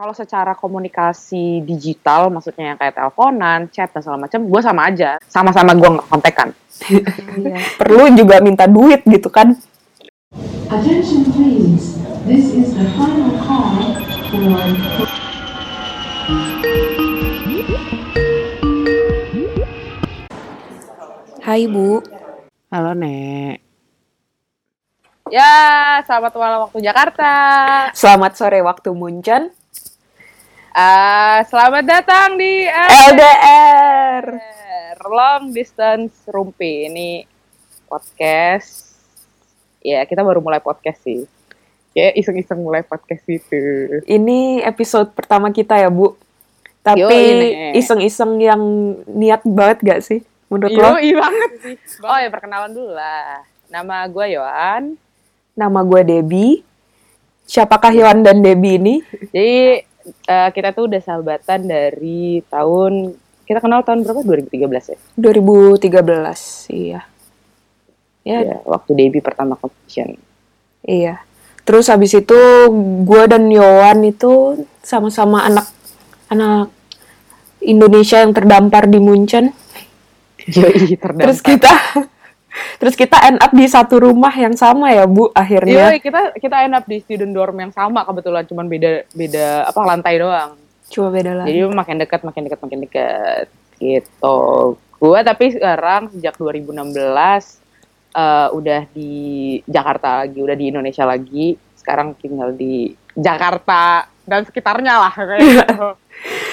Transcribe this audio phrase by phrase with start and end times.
[0.00, 5.20] Kalau secara komunikasi digital, maksudnya yang kayak teleponan, chat dan segala macam, gue sama aja.
[5.28, 6.48] Sama-sama gue nggak kontekan.
[7.36, 7.60] Iya.
[7.76, 9.52] Perlu juga minta duit gitu kan.
[10.72, 12.00] Attention please.
[12.24, 13.76] This is the final call
[14.32, 15.04] for
[21.44, 22.00] Hai Bu.
[22.72, 23.60] Halo, Nek.
[25.28, 25.52] Ya,
[26.08, 27.32] selamat malam waktu Jakarta.
[27.92, 29.59] Selamat sore waktu Munchen.
[30.70, 32.62] Ah, selamat datang di
[33.10, 34.22] LDR.
[35.02, 36.86] Long Distance Rumpi.
[36.86, 37.26] Ini
[37.90, 38.94] podcast.
[39.82, 41.26] Ya, kita baru mulai podcast sih.
[41.90, 43.58] Kayak iseng-iseng mulai podcast itu.
[44.06, 46.14] Ini episode pertama kita ya Bu.
[46.86, 48.62] Tapi Yoi, iseng-iseng yang
[49.10, 51.02] niat banget gak sih menurut lo?
[51.02, 51.74] Iya banget sih.
[51.98, 53.42] Oh ya perkenalan dulu lah.
[53.74, 54.94] Nama gue Yohan.
[55.58, 56.62] Nama gue Debbie.
[57.50, 58.94] Siapakah Yohan dan Debbie ini?
[59.34, 59.89] Jadi
[60.26, 63.14] eh, kita tuh udah sahabatan dari tahun
[63.44, 64.22] kita kenal tahun berapa?
[64.22, 64.98] 2013 ya.
[65.18, 67.00] 2013, iya.
[68.20, 70.14] Ya, Ya, waktu Debbie pertama competition.
[70.82, 71.24] iya.
[71.60, 72.40] Terus habis itu
[73.04, 75.66] gue dan Yohan itu sama-sama anak
[76.26, 76.72] anak
[77.60, 79.52] Indonesia yang terdampar di Munchen.
[80.48, 81.30] Yoi, terdampar.
[81.30, 81.72] Terus kita
[82.82, 85.94] terus kita end up di satu rumah yang sama ya Bu akhirnya.
[85.94, 89.80] Yoi, kita kita end up di student dorm yang sama kebetulan cuman beda beda apa
[89.86, 90.58] lantai doang.
[90.90, 91.48] Coba beda lagi.
[91.54, 93.46] Jadi makin dekat makin dekat makin dekat
[93.78, 94.38] gitu.
[95.00, 96.76] Gua tapi sekarang sejak 2016
[98.10, 99.12] eh, udah di
[99.64, 101.54] Jakarta lagi, udah di Indonesia lagi.
[101.78, 105.88] Sekarang tinggal di Jakarta dan sekitarnya lah kayak gitu.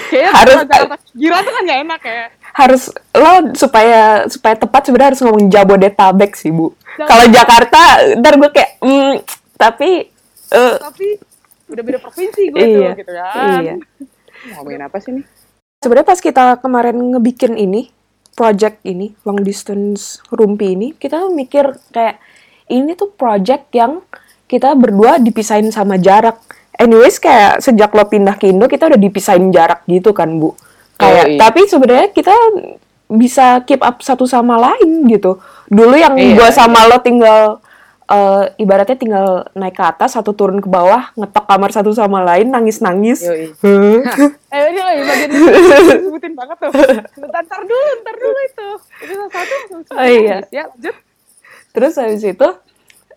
[0.07, 2.25] Kayaknya Harus- Jakarta Gila tuh kan gak enak ya.
[2.57, 6.73] Harus lo supaya supaya tepat sebenarnya harus ngomong Jabodetabek sih Bu.
[6.97, 7.81] Kalau Jakarta
[8.17, 9.13] ntar gue kayak mm,
[9.53, 10.09] tapi
[10.49, 11.07] eh, Tapi
[11.69, 13.61] udah beda provinsi gue Iya, tuh gitu kan.
[13.61, 13.75] iya.
[14.53, 15.25] Ngomongin apa sih nih?
[15.77, 17.93] sebenarnya pas kita kemarin ngebikin ini
[18.33, 22.17] project ini long distance rumpi ini kita mikir kayak
[22.67, 24.01] ini tuh project yang
[24.49, 26.41] kita berdua dipisahin sama jarak.
[26.73, 30.57] Anyways kayak sejak lo pindah ke Indo kita udah dipisahin jarak gitu kan Bu.
[30.97, 31.37] Kayak Yoi.
[31.37, 32.35] tapi sebenarnya kita
[33.07, 35.39] bisa keep up satu sama lain gitu.
[35.69, 37.61] Dulu yang Iya, gua sama lo tinggal
[38.07, 42.49] eh, ibaratnya tinggal naik ke atas satu turun ke bawah ngetok kamar satu sama lain
[42.49, 43.23] nangis nangis.
[44.47, 45.29] Eh ini lagi bagian
[45.91, 46.71] sebutin banget tuh.
[46.71, 48.69] Ntar, ntar dulu, ntar dulu itu.
[49.03, 49.55] Itu satu.
[49.91, 50.39] Oh, iya.
[50.49, 50.95] Ya lanjut.
[51.75, 52.47] Terus habis itu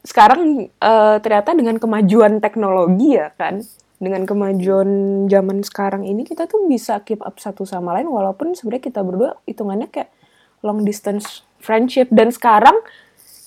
[0.02, 3.62] sekarang eh, ternyata dengan kemajuan teknologi ya kan,
[4.00, 4.88] dengan kemajuan
[5.28, 9.36] zaman sekarang ini kita tuh bisa keep up satu sama lain walaupun sebenarnya kita berdua
[9.44, 10.08] hitungannya kayak
[10.64, 12.80] long distance friendship dan sekarang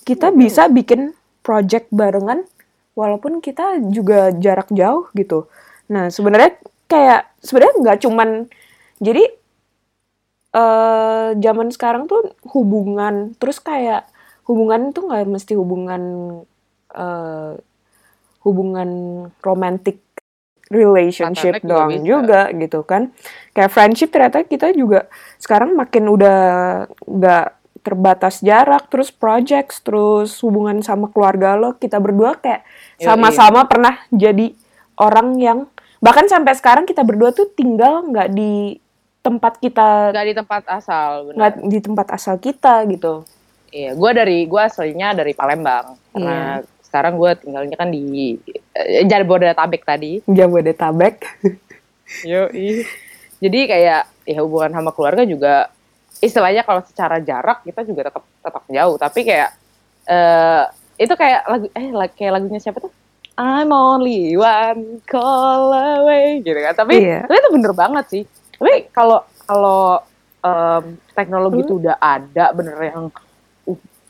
[0.06, 1.10] kita bisa bikin
[1.42, 2.46] project barengan
[2.94, 5.50] walaupun kita juga jarak jauh gitu.
[5.90, 6.54] Nah, sebenarnya
[6.86, 8.28] kayak sebenarnya nggak cuman
[9.02, 9.24] jadi
[10.54, 14.06] eh zaman sekarang tuh hubungan terus kayak
[14.46, 16.02] hubungan tuh nggak mesti hubungan
[16.94, 17.58] eh
[18.44, 18.90] hubungan
[19.40, 20.03] romantic
[20.74, 23.14] relationship juga doang juga gitu kan.
[23.54, 25.06] Kayak friendship ternyata kita juga
[25.38, 26.40] sekarang makin udah
[27.06, 27.46] nggak
[27.84, 32.64] terbatas jarak terus projects terus hubungan sama keluarga lo kita berdua kayak
[32.96, 34.56] sama-sama pernah jadi
[34.96, 35.58] orang yang
[36.00, 38.80] bahkan sampai sekarang kita berdua tuh tinggal nggak di
[39.24, 41.32] tempat kita Gak di tempat asal.
[41.32, 43.24] nggak di tempat asal kita gitu.
[43.74, 45.96] Iya, gue dari gue aslinya dari Palembang.
[46.14, 46.62] Karena
[46.94, 48.38] sekarang gue tinggalnya kan di
[48.70, 50.22] eh, Jabodetabek tadi.
[50.30, 51.26] Jabodetabek
[52.30, 52.86] Yoi.
[53.42, 55.74] Jadi kayak ya hubungan sama keluarga juga
[56.22, 58.94] istilahnya kalau secara jarak kita juga tetap tetap jauh.
[58.94, 59.50] Tapi kayak
[60.06, 60.64] eh
[61.02, 62.94] itu kayak lagu eh kayak lagunya siapa tuh?
[63.34, 66.78] I'm only one call away gitu kan.
[66.78, 68.22] Tapi tapi itu bener banget sih.
[68.54, 69.98] Tapi kalau kalau
[70.46, 73.10] em, teknologi itu udah ada bener yang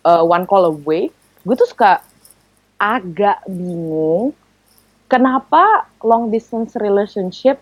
[0.04, 1.08] uh, one call away,
[1.48, 2.04] gue tuh suka
[2.76, 4.32] agak bingung
[5.06, 7.60] kenapa long distance relationship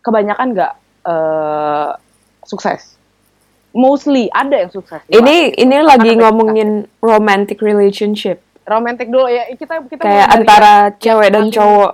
[0.00, 0.74] kebanyakan nggak
[1.04, 1.90] eh,
[2.44, 2.96] sukses.
[3.68, 5.04] Mostly ada yang sukses.
[5.08, 11.48] ini ini lagi ngomongin romantic relationship romantic dulu ya kita kita kayak antara cewek dan
[11.48, 11.92] paling- cowok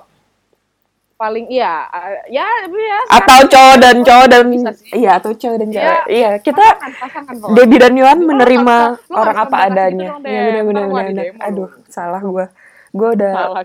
[1.15, 1.87] paling iya
[2.27, 4.45] ya ya atau cowok dan cowok dan
[4.91, 6.11] iya atau cowok dan cewek Iya.
[6.11, 7.55] iya kita pasangan.
[7.55, 8.77] Debbie dan Lu menerima
[9.15, 10.67] orang apa adanya itu dong, iya Dem.
[10.67, 11.69] benar benar Ntar gua benar di demo aduh.
[11.95, 12.47] Salah gue
[12.95, 13.63] gue udah Salah,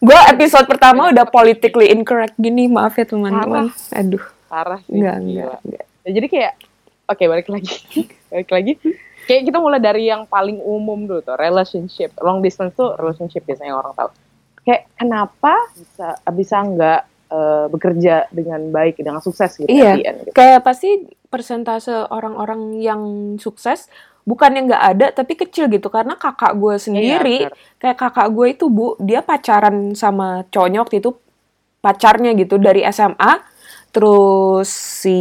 [0.00, 3.68] gue episode pertama udah politically incorrect gini maaf ya teman-teman.
[3.92, 4.24] Aduh.
[4.48, 5.84] Parah sih enggak enggak enggak.
[6.08, 6.52] Ya, jadi kayak
[7.10, 7.76] oke balik lagi.
[8.32, 8.72] Balik lagi.
[9.26, 12.14] Kayak kita mulai dari yang paling umum dulu tuh relationship.
[12.22, 14.10] Long distance tuh relationship biasanya orang tahu.
[14.66, 17.00] Kayak kenapa bisa bisa nggak
[17.30, 19.98] eh, bekerja dengan baik dengan sukses gitu Iya.
[19.98, 20.34] end, gitu.
[20.34, 23.02] Kayak pasti persentase orang-orang yang
[23.38, 23.90] sukses
[24.26, 25.86] bukannya nggak ada tapi kecil gitu.
[25.88, 27.78] Karena kakak gue sendiri Iya, benar.
[27.78, 31.14] kayak kakak gue itu bu dia pacaran sama cowoknya waktu itu
[31.78, 33.38] pacarnya gitu dari SMA
[33.94, 35.20] terus si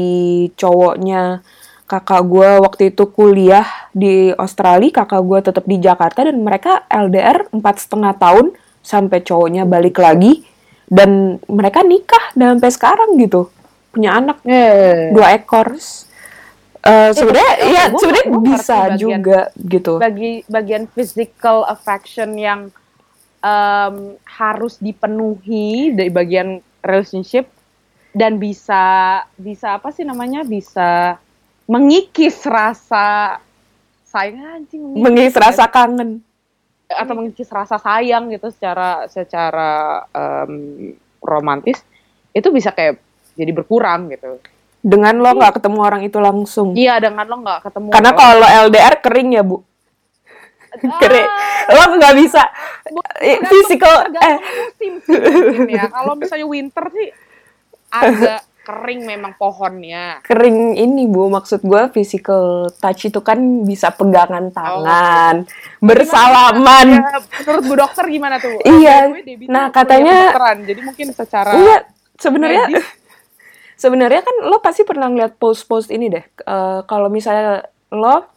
[0.57, 1.39] cowoknya
[1.85, 3.63] kakak gue waktu itu kuliah
[3.93, 8.51] di Australia kakak gue tetap di Jakarta dan mereka LDR empat setengah tahun
[8.81, 10.41] sampai cowoknya balik lagi.
[10.85, 13.49] Dan mereka nikah dan sampai sekarang gitu.
[13.89, 15.73] Punya anak Eh, dua ekor.
[16.85, 19.97] Eh, sebenarnya ya sebenarnya bisa bagian- juga gitu.
[19.97, 22.69] bagi bagian physical affection yang
[23.39, 27.49] em, harus dipenuhi dari bagian relationship
[28.11, 28.81] dan bisa
[29.35, 31.17] bisa apa sih namanya bisa
[31.65, 33.41] mengikis rasa
[34.05, 36.21] sayang anjing Mengis rasa kangen.
[36.85, 39.71] atau mengikis rasa sayang gitu secara secara
[40.07, 40.53] em,
[41.19, 41.81] romantis
[42.29, 43.01] itu bisa kayak
[43.33, 44.37] jadi berkurang gitu
[44.85, 46.77] Dengan lo nggak ketemu orang itu langsung.
[46.77, 49.57] iya dengan lo nggak ketemu Karena kalau LDR kering ya bu,
[50.77, 51.29] kering.
[51.67, 52.41] Lo nggak bisa
[53.17, 55.83] eh, physical eh tergantung musim sih mungkin ya.
[55.89, 57.07] Kalau misalnya winter sih
[57.89, 60.21] agak kering memang pohonnya.
[60.21, 61.29] kering ini bu.
[61.29, 62.43] Maksud gue physical
[62.75, 65.45] touch itu kan bisa pegangan tangan,
[65.79, 66.87] bersalaman.
[66.91, 68.57] Ya, menurut Bu Dokter gimana tuh?
[68.61, 69.13] Iya.
[69.47, 71.77] Nah, kuliah katanya- jadi mungkin secara Iya,
[72.17, 72.85] sebenarnya medis,
[73.75, 76.25] sebenarnya kan lo pasti pernah ngeliat post-post ini deh.
[76.25, 78.31] Eh, kalau misalnya lo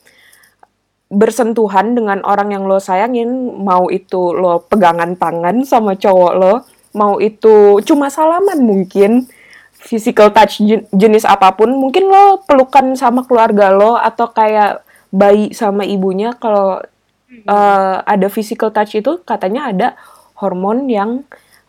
[1.09, 6.55] bersentuhan dengan orang yang lo sayangin, mau itu lo pegangan tangan sama cowok lo,
[6.93, 9.25] mau itu cuma salaman mungkin,
[9.73, 15.57] physical touch jen- jenis apa pun, mungkin lo pelukan sama keluarga lo atau kayak bayi
[15.57, 16.85] sama ibunya kalau
[17.33, 19.89] eh, ada physical touch itu katanya ada
[20.37, 21.25] hormon yang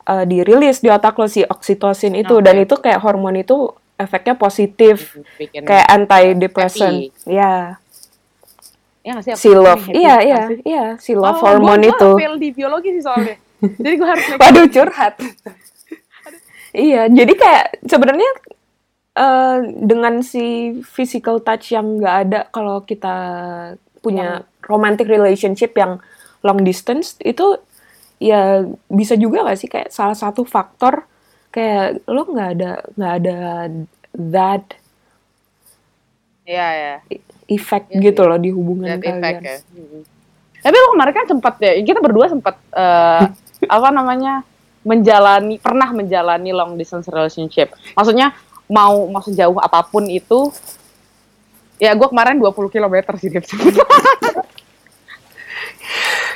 [0.10, 2.42] eh, dirilis di otak lo si oksitosin itu.
[2.42, 2.46] Oke.
[2.50, 5.20] dan itu kayak hormon itu efeknya positif.
[5.38, 7.30] Bikin kayak antidepressant happy.
[7.30, 7.78] ya
[9.06, 9.34] ya nggak sih?
[9.38, 9.86] Si love.
[9.86, 9.94] happy.
[9.94, 10.86] Iya iya iya.
[10.98, 12.10] Si Oh, love hormone gua itu.
[12.42, 13.36] di biologi sih soalnya.
[13.84, 15.14] jadi gue harus make waduh curhat.
[16.72, 18.30] Iya jadi kayak sebenarnya
[19.20, 23.16] eh, dengan si physical touch yang nggak ada kalau kita
[24.00, 26.00] punya romantic relationship yang
[26.40, 27.60] long distance itu
[28.20, 31.08] ya bisa juga gak sih kayak salah satu faktor
[31.50, 33.38] kayak lo nggak ada nggak ada
[34.14, 34.66] that
[36.44, 36.96] Iya ya.
[37.48, 38.30] effect Iya gitu sih.
[38.30, 39.44] loh di hubungan That effect kalian.
[39.46, 39.58] ya.
[39.72, 40.02] Mhm.
[40.60, 43.24] Tapi lo kemarin kan sempat ya, kita berdua sempat eh,
[43.78, 44.42] apa namanya
[44.82, 47.70] menjalani, pernah menjalani long distance relationship.
[47.94, 48.34] Maksudnya
[48.66, 50.50] mau mau sejauh apa pun itu,
[51.78, 53.30] ya gue kemarin 20 km sih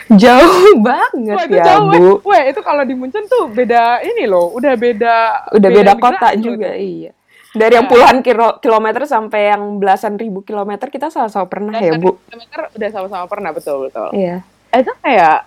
[0.21, 2.07] Jauh banget Wah, itu ya, jauh, Bu.
[2.25, 2.43] weh.
[2.47, 5.15] Itu kalau di Munchen tuh beda ini loh, udah beda
[5.51, 7.07] Udah beda negara kota juga, itu.
[7.07, 7.11] iya.
[7.53, 7.91] Dari yang Ya.
[7.91, 12.17] puluhan kilo- kilometer sampai yang belasan ribu kilometer kita sama-sama pernah ya, Belasan Bu.
[12.25, 14.09] kilometer udah sama-sama pernah betul betul.
[14.11, 14.41] Iya.
[14.71, 15.37] Itu kayak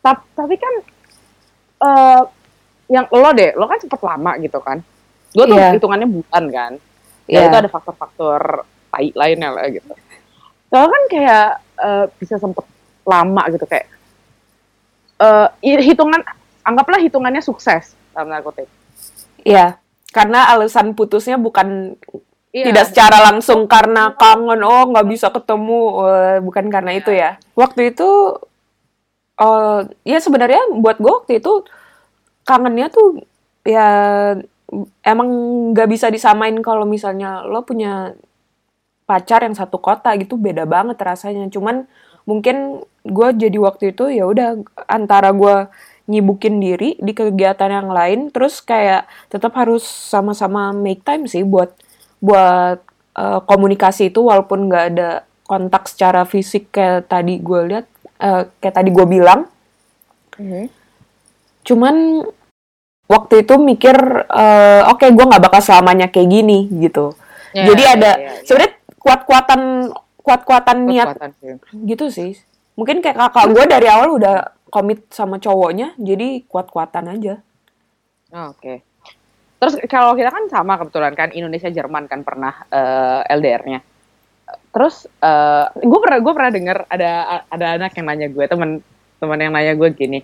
[0.00, 0.74] tap- tapi kan
[1.78, 2.20] eh
[2.88, 4.80] yang lo deh, lo kan cepet lama gitu kan.
[5.30, 5.76] Gue tuh Iya.
[5.76, 6.72] hitungannya bulan kan.
[7.24, 7.46] Ya Iya.
[7.46, 8.40] itu ada faktor-faktor
[8.88, 9.92] tai lainnya lah gitu.
[10.68, 11.48] Kalau kan kayak
[11.78, 12.66] eh, bisa sempet
[13.08, 13.88] lama gitu kayak
[15.64, 16.20] i- hitungan
[16.62, 18.68] anggaplah hitungannya sukses dalam tanda kutip.
[19.42, 19.80] Iya.
[20.12, 21.96] Karena alasan putusnya bukan
[22.52, 22.72] Iya.
[22.72, 27.36] tidak secara langsung karena kangen, oh nggak bisa ketemu, eh, bukan karena itu ya.
[27.56, 28.08] Waktu itu,
[29.38, 31.62] eh ya sebenarnya buat gue waktu itu
[32.42, 33.22] kangennya tuh
[33.62, 33.88] ya
[35.04, 35.28] emang
[35.72, 38.16] nggak bisa disamain kalau misalnya lo punya
[39.08, 41.48] pacar yang satu kota gitu beda banget rasanya.
[41.52, 41.84] Cuman
[42.28, 45.64] mungkin gue jadi waktu itu ya udah antara gue
[46.04, 51.72] nyibukin diri di kegiatan yang lain, terus kayak tetap harus sama-sama make time sih buat
[52.20, 52.80] buat
[53.16, 55.10] eh, komunikasi itu walaupun nggak ada
[55.48, 57.86] kontak secara fisik kayak tadi gue lihat
[58.20, 59.48] eh, kayak tadi gue bilang
[60.38, 60.70] Mhm.
[61.66, 62.22] cuman
[63.08, 63.96] waktu itu mikir
[64.28, 67.16] eh, oke gue nggak bakal selamanya kayak gini gitu
[67.48, 68.32] Ya, jadi ya, ada ya, ya.
[68.44, 69.60] sebenarnya kuat-kuatan
[70.28, 71.56] kuat-kuatan niat sih.
[71.88, 72.36] gitu sih
[72.76, 77.40] mungkin kayak kakak gue dari awal udah komit sama cowoknya jadi kuat-kuatan aja
[78.28, 78.84] Oh, Oke.
[79.58, 83.80] Terus kalau kita kan sama kebetulan kan Indonesia Jerman kan pernah eh, LDR-nya.
[84.68, 85.08] Terus
[85.80, 88.84] gue pernah gue pernah dengar ada ada anak yang nanya gue teman
[89.18, 90.20] teman yang nanya gue gini.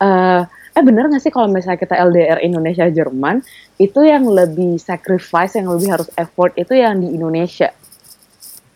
[0.00, 3.44] eh eh bener gak sih kalau misalnya kita LDR Indonesia Jerman
[3.76, 7.74] itu yang lebih sacrifice yang lebih harus effort itu yang di Indonesia.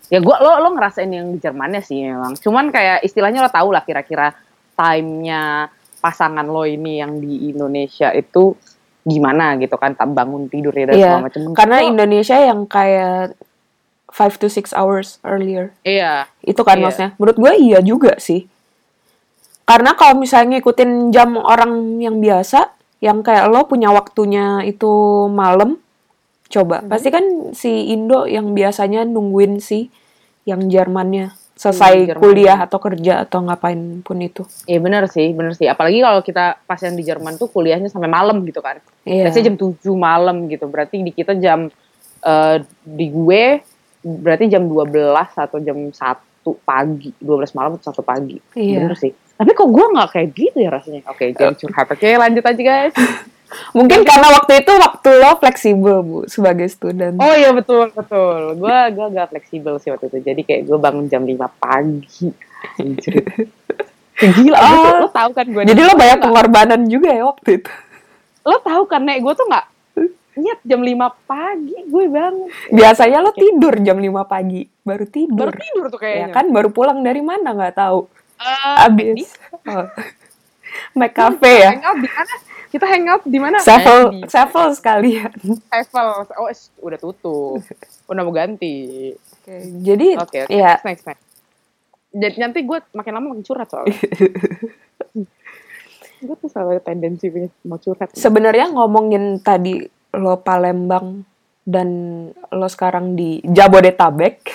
[0.07, 2.35] Ya gue lo lo ngerasain yang di Jermannya sih memang.
[2.35, 4.33] Cuman kayak istilahnya lo tau lah kira-kira
[4.75, 8.53] time-nya pasangan lo ini yang di Indonesia itu
[9.01, 13.37] gimana gitu kan tak bangun tidurnya dan Iya, segala macam karena Kok- Indonesia yang kayak
[14.07, 15.73] 5 to 6 hours earlier.
[15.81, 16.83] iya Itu kan Iya.
[16.83, 17.09] maksudnya.
[17.15, 18.45] Menurut gue iya juga sih.
[19.63, 22.69] Karena kalau misalnya ngikutin jam orang yang biasa,
[22.99, 24.89] yang kayak lo punya waktunya itu
[25.27, 25.81] malam,
[26.55, 26.79] coba.
[26.81, 26.87] Mhm.
[26.87, 29.91] Pasti kan si Indo yang biasanya nungguin si
[30.47, 32.21] yang Jermannya selesai Jerman.
[32.21, 34.43] kuliah atau kerja atau ngapain pun itu.
[34.67, 35.67] Iya bener sih, bener sih.
[35.67, 38.83] Apalagi kalau kita pas yang di Jerman tuh kuliahnya sampai malam gitu kan.
[39.07, 39.31] Iya.
[39.31, 40.67] Biasanya jam 7 malam gitu.
[40.67, 41.71] Berarti di kita jam
[42.23, 43.43] eh, di gue
[44.05, 45.95] berarti jam 12 atau jam 1
[46.67, 47.09] pagi.
[47.23, 48.37] 12 malam atau 1 pagi.
[48.59, 48.83] Iya.
[48.83, 49.11] Bener sih.
[49.35, 51.01] Tapi kok gue nggak kayak gitu ya rasanya.
[51.07, 51.87] Oke, jangan curhat.
[51.91, 52.95] Oke, lanjut aja guys.
[53.71, 57.15] Mungkin karena waktu itu waktu lo fleksibel, Bu, sebagai student.
[57.17, 58.55] Oh iya betul, betul.
[58.55, 60.17] Gue gue agak fleksibel sih waktu itu.
[60.21, 62.29] Jadi kayak gue bangun jam 5 pagi.
[62.75, 63.21] Anjir.
[64.15, 64.71] Gila, Oh.
[64.73, 65.61] lo, lo tau kan gue.
[65.63, 67.71] Jadi lo banyak pengorbanan juga ya waktu itu.
[68.43, 69.65] lo tahu kan nek gue tuh nggak
[70.35, 75.47] nyet jam 5 pagi gue bangun Biasanya lo tidur jam 5 pagi, baru tidur.
[75.47, 78.05] baru tidur tuh ya kayaknya kan baru pulang dari mana nggak tahu.
[78.35, 79.33] Eh, Abis.
[79.65, 79.87] Oh.
[80.99, 81.71] Mac Cafe ya.
[81.73, 82.35] mana
[82.75, 83.63] kita hangout di mana?
[83.63, 85.31] Sevel, Eh, di Sevel sekalian.
[85.71, 86.07] Sevel.
[86.35, 86.51] Oh
[86.83, 87.63] udah tutup.
[88.11, 89.15] Udah mau ganti.
[89.15, 90.51] Oke, jadi oke oke.
[90.51, 90.83] ya.
[90.83, 91.25] Next next
[92.15, 93.91] jadi nanti gue makin lama makin curhat soalnya.
[96.25, 98.15] Gue tuh selalu ada tendensi punya mau curhat.
[98.15, 99.83] Sebenarnya ngomongin tadi
[100.15, 101.27] lo Palembang
[101.67, 101.89] dan
[102.31, 104.47] lo sekarang di Jabodetabek,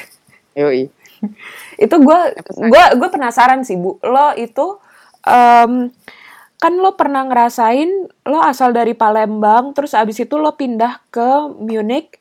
[0.57, 0.89] yoi.
[1.77, 4.81] Itu gue gue gue penasaran sih bu, lo itu
[5.29, 5.93] em,
[6.61, 7.88] kan lo pernah ngerasain
[8.29, 12.21] lo asal dari Palembang, terus abis itu lo pindah ke Munich,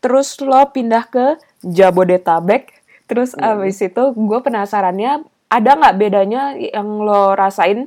[0.00, 2.72] terus lo pindah ke Jabodetabek,
[3.04, 3.60] terus Hmm.
[3.60, 7.86] abis itu gue penasarannya ada nggak bedanya yang lo rasain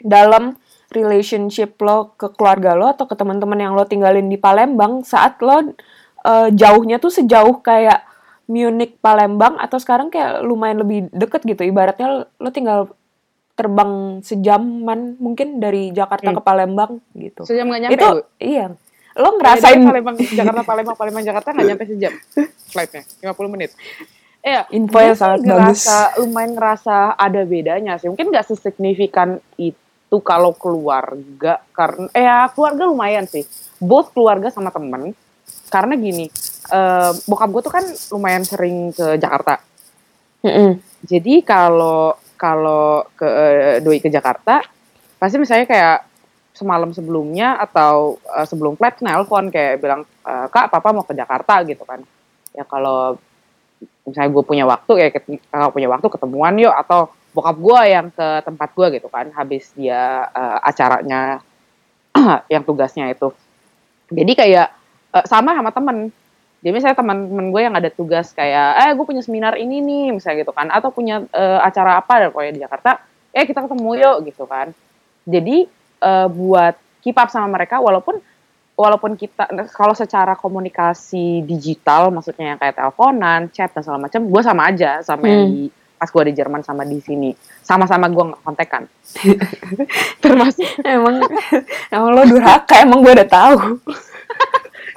[0.00, 0.56] dalam
[0.94, 5.74] relationship lo ke keluarga lo atau ke teman-teman yang lo tinggalin di Palembang saat lo
[6.24, 8.06] eh, jauhnya tuh sejauh kayak
[8.48, 12.88] Munich Palembang atau sekarang kayak lumayan lebih deket gitu ibaratnya lo tinggal
[13.58, 16.38] terbang sejaman mungkin dari Jakarta Hmm.
[16.38, 18.70] ke Palembang gitu sejam nggak nyampe itu iya
[19.12, 22.14] lo Ngerasain ngerasain Palembang Jakarta Palembang Palembang Jakarta nggak nyampe sejam
[22.70, 23.70] flightnya 50 menit
[24.38, 26.18] Iya, Info yang sangat ngerasa, bagus.
[26.22, 28.06] lumayan ngerasa ada bedanya sih.
[28.06, 29.82] Mungkin nggak sesignifikan itu
[30.22, 33.42] kalau keluarga karena eh ya keluarga lumayan sih.
[33.76, 35.10] Both keluarga sama temen.
[35.68, 36.30] Karena gini,
[36.70, 37.84] eh, bokap gue tuh kan
[38.14, 39.58] lumayan sering ke Jakarta.
[40.40, 40.78] Mm-mm.
[41.02, 44.62] Jadi kalau kalau ke eh, doi ke Jakarta,
[45.18, 45.98] pasti misalnya kayak
[46.54, 51.62] semalam sebelumnya atau eh, sebelum flight nelpon kayak bilang "Eh, kak papa mau ke Jakarta
[51.66, 52.02] gitu kan.
[52.54, 53.18] Ya kalau
[54.06, 55.08] misalnya gue punya waktu ya
[55.52, 59.70] kalau punya waktu ketemuan yuk atau bokap gue yang ke tempat gue gitu kan habis
[59.78, 61.44] dia eh, acaranya
[62.52, 63.30] yang tugasnya itu.
[64.10, 64.68] Jadi kayak
[65.14, 66.10] eh, sama sama temen.
[66.58, 70.42] Jadi misalnya teman-teman gue yang ada tugas kayak, eh gue punya seminar ini nih, misalnya
[70.42, 72.98] gitu kan, atau punya eh, acara apa dan pokoknya di Jakarta,
[73.30, 74.74] eh kita ketemu yuk gitu kan.
[75.22, 75.70] Jadi
[76.02, 78.18] eh, buat keep up sama mereka, walaupun
[78.74, 84.42] walaupun kita kalau secara komunikasi digital, maksudnya yang kayak teleponan, chat dan segala macam, gue
[84.42, 85.54] sama aja sama yang Hmm.
[85.54, 85.62] di
[85.98, 88.86] pas gue di Jerman sama di sini, sama-sama gue nggak kontekan.
[90.22, 91.26] Termasuk emang
[91.90, 93.58] emang lo durhaka emang gue udah tahu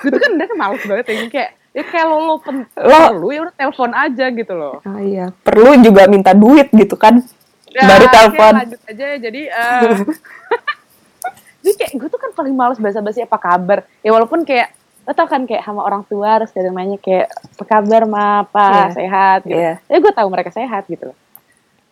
[0.02, 3.40] gue tuh kan udah males banget ya kayak ya kalau lo pen- Lo- perlu ya
[3.42, 4.76] udah telepon aja gitu loh.
[4.82, 7.22] Ah, iya perlu juga minta duit gitu kan
[7.70, 9.18] Ya, baru telepon lanjut aja ya.
[9.22, 9.82] Jadi eh
[11.62, 13.86] jadi kayak gue tuh kan paling males basa-basi apa kabar.
[14.02, 17.64] Ya walaupun kayak lo tau kan kayak sama orang tua harus dari namanya kayak apa
[17.64, 18.86] kabar ma apa Iya.
[18.94, 19.56] sehat gitu.
[19.56, 19.74] Iya.
[19.84, 21.18] Ya gue tahu mereka sehat gitu loh.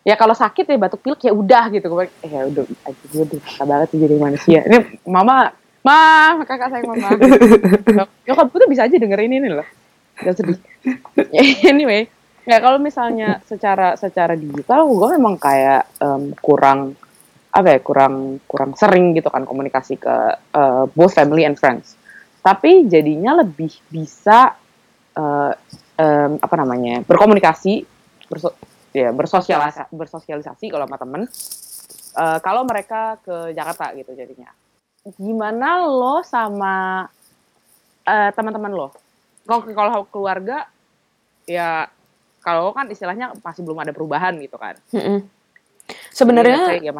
[0.00, 1.86] Ya kalau sakit ya batuk pilek ya udah gitu.
[1.88, 4.60] Gue eh, ya udah aja gue durhaka banget sih jadi manusia.
[4.62, 7.08] Ini mama Ma, kakak sayang mama.
[8.28, 9.64] Nyokap gue tuh bisa aja dengerin ini loh.
[10.20, 10.58] Gak sedih.
[11.72, 12.04] anyway,
[12.44, 16.96] nggak kalau misalnya secara secara digital gue memang kayak em, kurang
[17.50, 20.16] apa ya kurang kurang sering gitu kan komunikasi ke
[20.54, 21.98] eh, both family and friends
[22.40, 24.54] tapi jadinya lebih bisa
[25.14, 25.52] eh,
[26.00, 27.84] em, apa namanya berkomunikasi
[28.30, 28.54] berso
[28.90, 31.22] ya bersosialisasi bersosialisasi kalau sama temen
[32.16, 34.48] eh, kalau mereka ke Jakarta gitu jadinya
[35.16, 37.06] gimana lo sama
[38.04, 38.88] eh, teman-teman lo
[39.48, 40.68] kalau kalau keluarga
[41.48, 41.88] ya
[42.40, 45.24] kalau kan istilahnya masih belum ada perubahan gitu kan Mm-mm.
[45.90, 46.92] Jadi, sebenarnya ya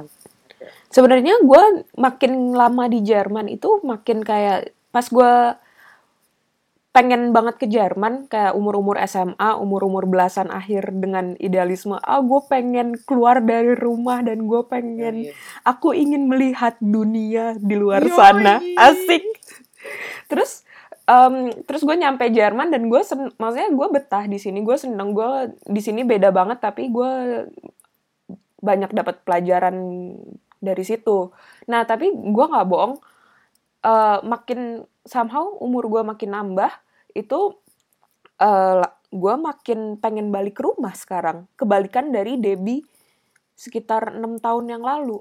[0.90, 1.62] sebenarnya gue
[1.95, 5.33] makin lama di Jerman itu makin kayak pas gue
[6.90, 12.99] pengen banget ke Jerman kayak umur-umur SMA, umur-umur belasan akhir dengan idealisme, ah gue pengen
[13.06, 15.32] keluar dari rumah dan gue pengen, Iya.
[15.62, 18.11] aku ingin melihat dunia di luar Yoi.
[18.11, 19.23] sana, asik.
[20.26, 20.66] Terus
[21.06, 25.14] em, terus gue nyampe Jerman dan gue sen maksudnya gue betah di sini, gue seneng
[25.14, 25.30] gue
[25.70, 27.11] di sini beda banget tapi gue
[28.61, 29.76] banyak dapat pelajaran
[30.59, 31.30] dari situ.
[31.70, 32.99] Nah tapi gue nggak bohong,
[33.84, 36.72] eh, makin somehow umur gue makin nambah
[37.16, 37.56] itu
[38.40, 41.50] eh gue makin pengen balik ke rumah sekarang.
[41.58, 42.87] Kebalikan dari Debbie
[43.58, 45.18] sekitar enam tahun yang lalu.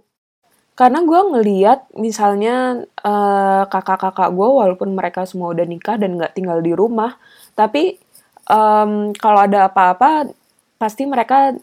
[0.78, 6.62] Karena gue ngeliat misalnya eh, kakak-kakak gue walaupun mereka semua udah nikah dan nggak tinggal
[6.64, 7.18] di rumah
[7.60, 8.00] tapi
[8.48, 10.32] em, kalau ada apa-apa
[10.80, 11.54] pasti mereka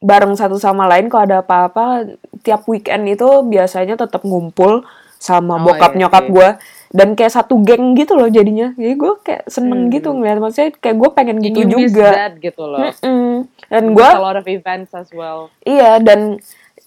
[0.00, 1.12] bareng satu sama lain.
[1.12, 4.86] Kalau ada apa-apa tiap weekend itu biasanya tetap ngumpul
[5.18, 6.32] sama Oh, bokap iya nyokap sih.
[6.32, 6.48] gue
[6.88, 9.92] dan kayak satu geng gitu loh jadinya jadi gue kayak seneng Hmm.
[9.92, 12.80] gitu ngeliat maksudnya kayak gue pengen gitu You juga that gitu loh.
[12.80, 13.44] Mm-mm.
[13.66, 15.52] dan You gue a lot of events as well.
[15.62, 16.40] iya dan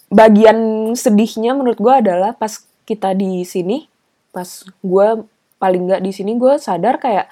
[0.08, 0.58] bagian
[0.94, 2.52] sedihnya menurut gue adalah pas
[2.84, 3.86] kita di sini
[4.30, 4.48] pas
[4.78, 5.08] gue
[5.56, 7.30] paling nggak di sini gue sadar kayak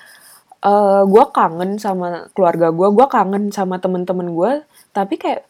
[0.60, 4.52] eh gue kangen sama keluarga gue gue kangen sama temen-temen gue
[4.92, 5.49] tapi kayak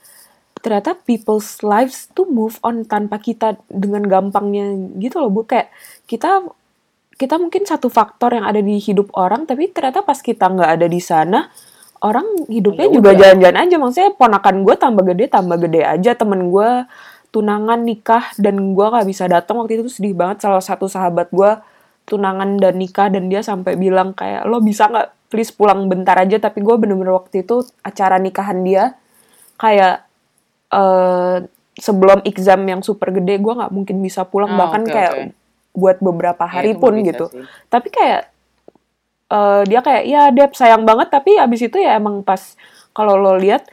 [0.59, 5.47] ternyata people's lives tuh move on tanpa kita dengan gampangnya gitu loh bu.
[5.47, 5.71] Kayak
[6.05, 6.45] kita
[7.19, 10.87] kita mungkin satu faktor yang ada di hidup orang tapi ternyata pas kita nggak ada
[10.87, 11.51] di sana
[11.99, 13.75] orang hidupnya Ya juga jalan-jalan aja.
[13.75, 16.11] Maksudnya ponakan gue tambah gede tambah gede aja.
[16.15, 16.69] Temen gue
[17.29, 20.47] tunangan nikah dan gue nggak bisa datang waktu itu sedih banget.
[20.47, 21.51] Salah satu sahabat gue
[22.07, 26.39] tunangan dan nikah dan dia sampai bilang kayak lo bisa nggak please pulang bentar aja?
[26.39, 28.95] Tapi gue bener-bener waktu itu acara nikahan dia
[29.59, 30.08] kayak
[30.69, 31.37] eh
[31.75, 35.25] sebelum exam yang super gede gue nggak mungkin bisa pulang Oh, bahkan oke, kayak oke.
[35.73, 37.45] buat beberapa Ya, hari itu pun gitu sih.
[37.67, 38.27] tapi kayak
[39.29, 42.57] eh, dia kayak ya Dep sayang banget tapi abis itu ya emang pas
[42.91, 43.63] kalau lo lihat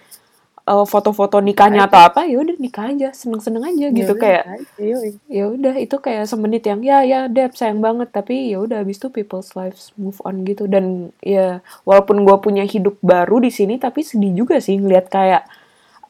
[0.64, 4.44] eh, foto-foto nikahnya atau apa ya udah nikah aja seneng-seneng aja gitu Ya udah, kayak
[4.78, 5.10] yoi.
[5.28, 8.98] ya udah itu kayak semenit yang ya ya Dep sayang banget tapi ya udah abis
[8.98, 13.76] itu people's lives move on gitu dan ya walaupun gue punya hidup baru di sini
[13.76, 15.42] tapi sedih juga sih ngeliat kayak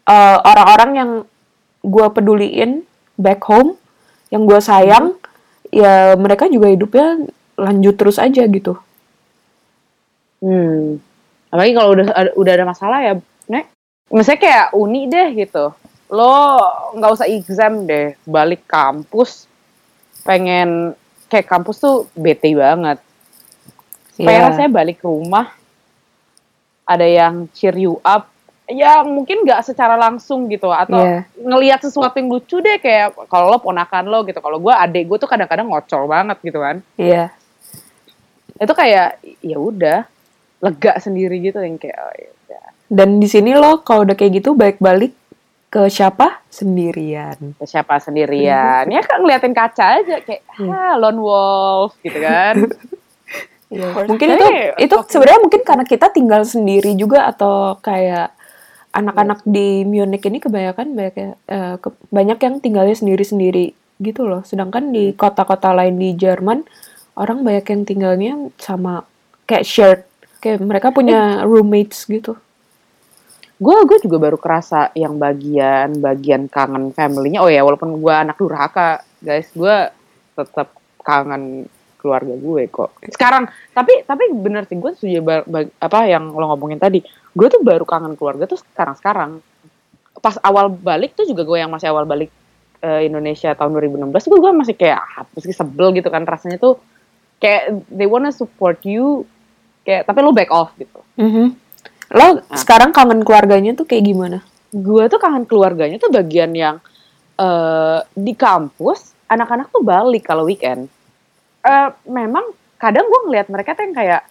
[0.07, 1.11] eh, orang-orang yang
[1.83, 2.83] gue peduliin
[3.15, 3.75] back home
[4.31, 5.15] yang gue sayang
[5.71, 8.79] ya mereka juga hidupnya lanjut terus aja gitu
[10.37, 11.01] Hmm.
[11.49, 13.15] Apalagi kalau udah ada, udah ada masalah ya,
[13.49, 13.73] Nek.
[14.13, 15.73] Misalnya kayak uni deh gitu.
[16.13, 16.61] Lo
[16.93, 19.49] nggak usah exam deh, balik kampus.
[20.29, 20.93] Pengen
[21.33, 23.01] kayak kampus tuh bete banget.
[24.13, 24.45] Supaya Iya.
[24.53, 25.57] rasanya balik ke rumah,
[26.85, 28.29] ada yang cheer you up.
[28.67, 31.23] Ya mungkin nggak secara langsung gitu atau Iya.
[31.39, 34.43] ngelihat sesuatu yang lucu deh kayak kalau lo ponakan lo gitu.
[34.43, 36.83] Kalau gue adek gue tuh kadang-kadang ngocol banget gitu kan.
[36.99, 37.31] Iya.
[38.59, 39.99] Itu kayak ya udah
[40.67, 42.15] lega sendiri gitu yang kayak oh,
[42.51, 42.63] ya.
[42.91, 45.15] Dan di sini lo kalau udah kayak gitu balik-balik
[45.71, 46.43] ke siapa?
[46.51, 47.37] Sendirian.
[47.61, 50.41] ke siapa sendirian ya kan ngeliatin kaca aja kayak
[50.73, 52.65] ah lone wolf gitu kan
[53.67, 54.07] Iya.
[54.07, 54.47] Mungkin itu
[54.79, 58.31] itu sebenarnya mungkin karena kita tinggal sendiri juga atau kayak
[58.97, 63.67] anak-anak di Munich ini kebanyakan banyak ya- eh, ke- banyak yang tinggalnya sendiri-sendiri
[64.01, 64.41] gitu loh.
[64.43, 66.65] Sedangkan di kota-kota lain di Jerman
[67.17, 69.05] orang banyak yang tinggalnya sama
[69.45, 70.01] kayak shared
[70.41, 72.37] kayak mereka punya roommates gitu.
[73.57, 78.37] gue gue juga baru kerasa yang bagian bagian kangen family-nya oh ya walaupun gue anak
[78.37, 79.77] durhaka guys gue
[80.37, 81.65] tetap kangen
[82.07, 85.27] keluarga gue kok sekarang tapi tapi bener sih gue setuju
[85.83, 87.03] apa yang lo ngomongin tadi
[87.35, 89.31] gue tuh baru kangen keluarga tuh sekarang sekarang
[90.23, 92.31] pas awal balik tuh juga gue yang masih awal balik
[92.79, 96.79] eh, Indonesia tahun 2016 tuh gue masih kayak ah, meski sebel gitu kan rasanya tuh
[97.43, 99.27] kayak they wanna support you
[99.83, 101.57] kayak tapi lo back off gitu Mhm.
[102.15, 104.39] Lo sekarang kangen keluarganya tuh kayak gimana?
[104.71, 106.77] gue tuh kangen keluarganya tuh bagian yang
[107.37, 110.87] eh di kampus anak-anak tuh balik kalau weekend.
[111.67, 114.23] Eh memang kadang gue ngelihat mereka tuh yang kayak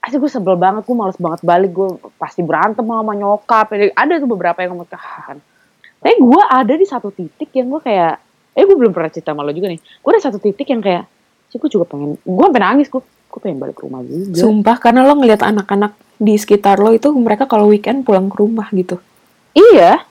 [0.00, 3.68] asli gue sebel banget, gue males banget balik, gue pasti berantem sama nyokap.
[3.92, 5.36] Ada tuh beberapa yang ngomong kan.
[6.00, 8.14] Tapi gue ada di satu titik yang gue kayak,
[8.54, 9.80] eh gue belum pernah cerita sama lo juga nih.
[10.00, 11.04] Gue ada satu titik yang kayak,
[11.50, 14.38] sih gue juga pengen, gue sampai nangis, gue gue pengen balik ke rumah juga.
[14.38, 18.70] Sumpah karena lo ngeliat anak-anak di sekitar lo itu mereka kalau weekend pulang ke rumah
[18.72, 18.96] gitu.
[19.52, 20.06] Iya,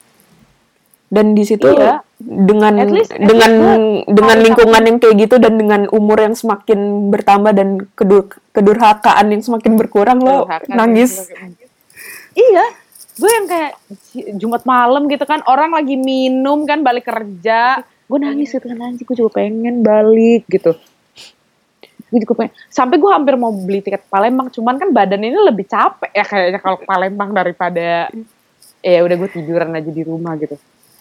[1.09, 2.04] dan di situ Iya.
[2.15, 6.31] Dengan At least- at dengan least dengan lingkungan yang kayak gitu dan dengan umur yang
[6.31, 11.27] semakin bertambah dan kedur kedurhakaan yang semakin berkurang lo nangis.
[12.35, 12.65] Iya,
[13.19, 13.71] gue yang kayak
[14.39, 15.43] Jumat malam gitu kan.
[15.47, 20.47] Orang lagi minum kan balik kerja, gue nangis gitu kan anjing gue juga pengen balik
[20.47, 20.71] gitu.
[22.05, 22.53] gue juga pengen.
[22.71, 26.23] Sampai gue hampir mau beli tiket ke Palembang cuman kan badan ini lebih capek ya
[26.23, 28.07] kayaknya kalau ke Palembang daripada
[28.79, 30.55] ya udah gue tiduran aja di rumah gitu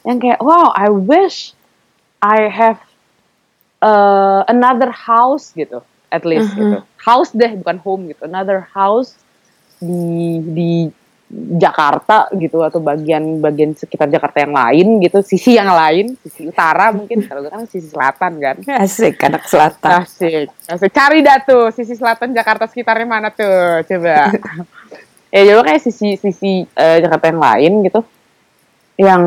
[0.04, 1.52] yang kayak wow I wish
[2.20, 2.80] I have
[3.80, 6.58] uh, another house gitu at least Mhm.
[6.60, 9.16] gitu house deh bukan home gitu another house
[9.76, 10.72] di di
[11.34, 17.26] Jakarta gitu atau bagian-bagian sekitar Jakarta yang lain gitu sisi yang lain sisi utara mungkin
[17.26, 20.04] kalau kan sisi selatan kan Asik anak selatan.
[20.04, 20.90] Asik, asik.
[20.94, 24.30] Cari dah tuh sisi selatan Jakarta sekitarnya mana tuh, coba.
[25.34, 28.00] ya coba kayak sisi sisi eh, Jakarta yang lain gitu,
[28.94, 29.22] yang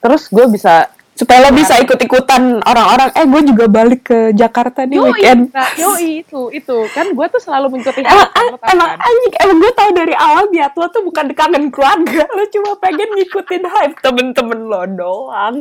[0.00, 0.88] terus gue bisa
[1.20, 5.52] Supaya lo bisa ikut-ikutan orang-orang, eh gue juga balik ke Jakarta nih weekend.
[5.52, 8.32] nah, yoi itu itu kan gue tuh selalu mengikuti Emang,
[8.64, 9.04] emang kan?
[9.04, 13.04] anjing, emang gue tau dari awal niat lo tuh bukan kangen keluarga, lo cuma pengen
[13.20, 15.60] ngikutin hype temen-temen lo doang.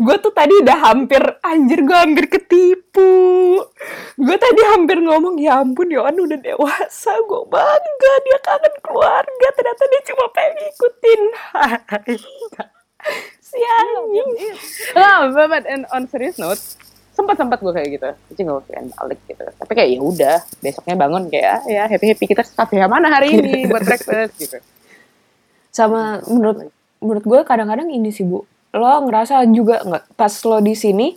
[0.00, 3.12] gue tuh tadi udah hampir, anjir gue hampir ketipu.
[4.16, 9.46] Gue tadi hampir ngomong, ya ampun Yohan udah dewasa, gue bangga dia kangen keluarga.
[9.60, 11.20] Ternyata dia cuma pengen ngikutin
[11.52, 12.80] hype.
[13.40, 14.30] Si anjing.
[14.96, 16.60] Nah, but, and on serious note,
[17.12, 18.60] sempat sempat gue kayak gitu, cuci gue
[18.96, 19.44] balik gitu.
[19.44, 23.64] Tapi kayak ya udah, besoknya bangun kayak ya happy happy kita cafe mana hari ini
[23.70, 24.58] buat breakfast gitu.
[25.72, 26.68] sama menurut
[27.00, 28.44] menurut gue kadang-kadang ini sih bu
[28.76, 31.16] lo ngerasa juga nggak pas lo di sini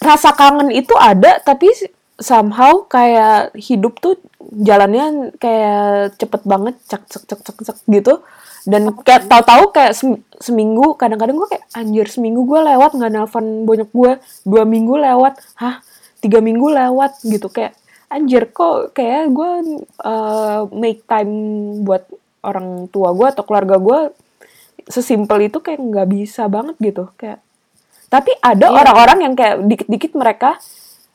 [0.00, 1.68] rasa kangen itu ada tapi
[2.16, 8.24] somehow kayak hidup tuh jalannya kayak cepet banget cek cek cek cek cek gitu
[8.68, 13.64] dan kayak tahu-tahu kayak sem- seminggu kadang-kadang gue kayak anjir seminggu gue lewat nggak nelpon
[13.64, 14.12] banyak gue
[14.44, 15.40] dua minggu lewat.
[15.56, 15.80] Hah?
[16.20, 17.48] Tiga minggu lewat gitu.
[17.48, 17.76] Kayak
[18.10, 19.50] anjir kok kayak gue
[20.02, 21.32] uh, make time
[21.84, 22.04] buat
[22.40, 24.12] orang tua gue atau keluarga gue
[24.88, 27.08] sesimpel itu kayak nggak bisa banget gitu.
[27.16, 27.40] Kayak
[28.10, 28.74] tapi ada Iya.
[28.74, 30.58] orang-orang yang kayak dikit-dikit mereka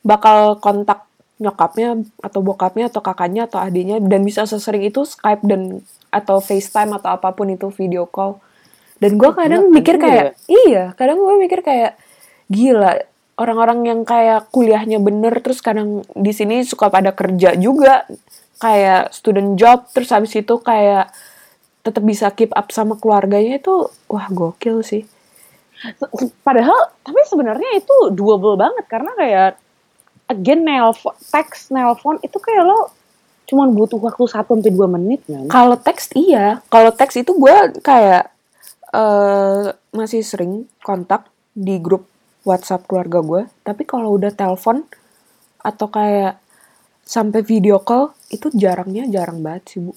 [0.01, 1.03] bakal kontak
[1.35, 6.95] nyokapnya atau bokapnya atau kakaknya atau adiknya dan bisa sesering itu Skype dan atau FaceTime
[6.95, 8.39] atau apa pun itu video call.
[8.99, 11.99] Dan gue kadang mikir kayak iya kadang gue mikir kayak
[12.47, 12.95] gila
[13.35, 18.07] orang-orang yang kayak kuliahnya bener terus kadang di sini suka pada kerja juga
[18.63, 21.11] kayak student job terus habis itu kayak
[21.85, 25.05] tetap bisa keep up sama keluarganya itu wah gokil sih.
[26.41, 29.49] Padahal, tapi sebenarnya itu doable banget karena kayak
[30.29, 32.89] again nelpon, teks nelpon itu kayak lo
[33.45, 35.45] cuman butuh waktu 1 sampai 2 menit kan.
[35.49, 38.33] Kalau teks iya, kalau teks itu gue kayak
[38.95, 42.09] eh masih sering kontak di grup
[42.41, 43.41] WhatsApp keluarga gue.
[43.61, 44.81] Tapi kalau udah telepon
[45.61, 46.41] atau kayak
[47.05, 49.93] sampai video call itu jarangnya jarang banget sih bu.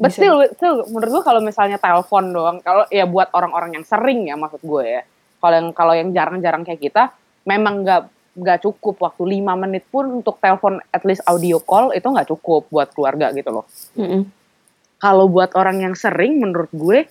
[0.00, 0.40] But still
[0.88, 4.84] menurut gue kalau misalnya telepon doang, kalau ya buat orang-orang yang sering ya maksud gue
[4.88, 5.02] ya.
[5.40, 7.12] Kalau yang kalau yang jarang-jarang kayak kita,
[7.44, 8.08] memang nggak
[8.40, 8.96] nggak cukup.
[8.98, 13.28] Waktu 5 menit pun untuk telepon at least audio call itu nggak cukup buat keluarga
[13.30, 13.64] gitu loh.
[13.94, 14.24] Mm-mm.
[14.96, 17.08] kalau buat orang yang sering menurut gue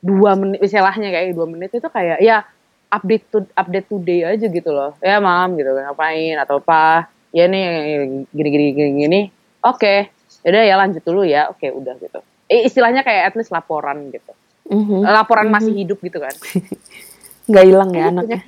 [0.00, 2.42] dua menit istilahnya kayak dua menit itu kayak ya
[2.88, 4.98] update to update today aja gitu loh.
[4.98, 7.06] Ya mam gitu ngapain atau apa.
[7.30, 7.62] Ya nih
[8.28, 9.20] gini gini gini gini
[9.60, 10.10] oke
[10.42, 11.46] udah ya lanjut dulu ya.
[11.46, 12.18] Oke udah gitu.
[12.46, 14.32] Eh, istilahnya kayak at least laporan gitu.
[14.66, 15.02] Mhm.
[15.02, 16.30] laporan masih hidup gitu kan.
[17.50, 18.38] Nggak hilang ya Iya, anaknya.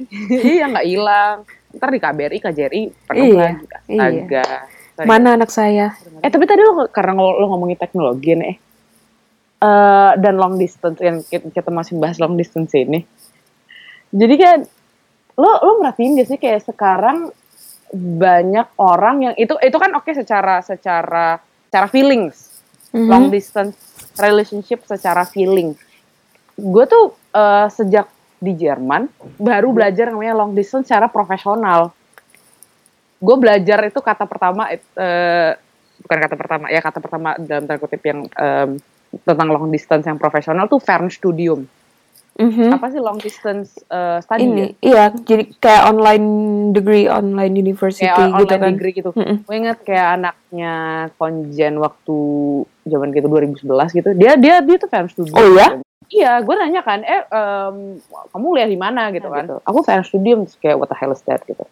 [0.46, 1.36] iya nggak hilang
[1.72, 4.44] ntar di KBRI KJRI penuh Iya, lagi astaga
[4.92, 5.08] Sorry.
[5.08, 5.96] Mana anak saya?
[6.20, 8.54] Eh tapi tadi lo karena lo, lo ngomongin teknologi nih,
[9.58, 13.00] eh dan long distance yang kita, masih bahas long distance ini.
[14.12, 14.58] Jadi kan
[15.40, 17.32] lo lo merhatiin gak sih kayak sekarang
[17.92, 22.52] banyak orang yang itu itu kan oke secara secara secara feelings
[22.92, 23.08] Mhm.
[23.08, 23.72] long distance
[24.20, 25.72] relationship secara feeling.
[26.52, 29.06] Gue tuh eh, sejak di Jerman
[29.38, 31.94] baru belajar namanya long distance secara profesional.
[33.16, 35.52] Gue belajar itu kata pertama eh,
[36.02, 38.82] bukan kata pertama ya kata pertama dalam tanda kutip yang em,
[39.22, 41.62] tentang long distance yang profesional tuh Fernstudium.
[42.32, 42.72] Mhm.
[42.72, 44.66] Apa sih long distance eh, study Ini, ya?
[44.82, 46.26] iya, jadi kayak online
[46.72, 48.72] degree, online university Kayak on- gitu online kan.
[48.74, 49.10] degree gitu.
[49.12, 49.36] Mm-mm.
[49.44, 50.74] Gue inget kayak anaknya
[51.14, 52.18] konjen waktu
[52.82, 54.10] zaman gitu 2011 gitu.
[54.16, 55.36] Dia dia dia tuh Fernstudium.
[55.36, 55.78] Oh ya?
[56.12, 59.48] Iya, gue nanya kan, eh em, kamu kuliah di mana gitu kan?
[59.64, 61.64] Aku Fernstudium terus kayak what the hell is that gitu.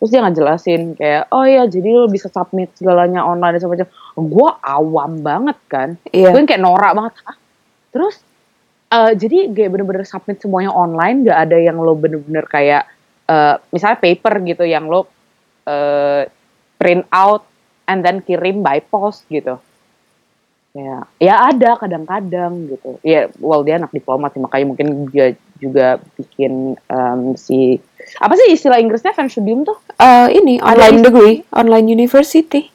[0.00, 3.88] Terus dia ngejelasin kayak, oh iya jadi lo bisa submit segalanya online dan sebagainya.
[4.16, 5.88] Gue awam banget kan.
[6.08, 6.32] Iya.
[6.32, 7.20] Gue kayak norak banget.
[7.28, 7.36] Hah?
[7.92, 8.16] Terus
[8.92, 12.88] eh, jadi kayak bener-bener submit semuanya online, gak ada yang lo bener-bener kayak
[13.28, 15.04] eh, misalnya paper gitu yang lo
[15.68, 16.28] eh,
[16.80, 17.44] print out
[17.88, 19.60] and then kirim by post gitu.
[20.76, 23.00] Ya, ya ada kadang-kadang gitu.
[23.00, 27.80] Ya, well dia anak diplomat sih, makanya mungkin dia juga bikin em, si
[28.20, 29.80] apa sih istilah Inggrisnya Fanshibum tuh?
[29.96, 32.68] Eh, ini Ada online is- degree, online university,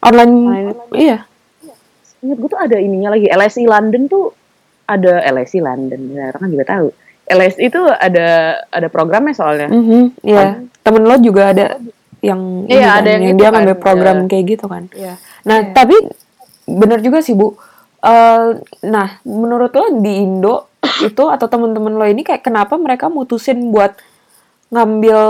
[0.00, 0.32] online,
[0.72, 1.18] Online- iya.
[2.24, 4.32] Ingat gue tuh ada ininya lagi LSI London tuh
[4.88, 6.86] ada LSI London, ya, orang kan juga tahu.
[7.28, 8.26] LSI itu ada
[8.66, 9.68] ada programnya soalnya.
[9.68, 10.56] Mhm, iya.
[10.80, 11.76] Temen lo juga ada
[12.22, 14.26] yang Iya, kan, ada yang itu dia kan, ngambil program iya.
[14.26, 14.82] kayak gitu kan.
[14.94, 15.14] Iya.
[15.44, 15.70] Nah, Iya.
[15.74, 15.96] tapi
[16.66, 17.54] bener juga sih, Bu.
[18.02, 18.50] Eh,
[18.82, 20.74] nah, menurut lo di Indo
[21.08, 23.94] itu atau temen-temen lo ini kayak kenapa mereka mutusin buat
[24.74, 25.20] ngambil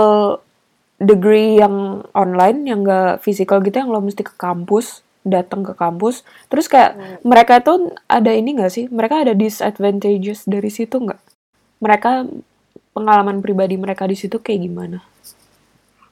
[1.03, 6.25] degree yang online yang gak physical gitu yang lo mesti ke kampus datang ke kampus.
[6.51, 8.85] Terus kayak mereka itu ada ini gak sih?
[8.91, 11.21] Mereka ada disadvantages dari situ nggak?
[11.83, 12.11] Mereka
[12.93, 15.01] pengalaman pribadi mereka di situ kayak gimana